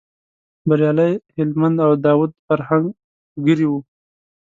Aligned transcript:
بریالی 0.67 1.13
هلمند 1.37 1.77
او 1.85 1.91
داود 2.05 2.31
فرهنګ 2.45 2.85
ملګري 2.95 3.67
و. 3.69 3.73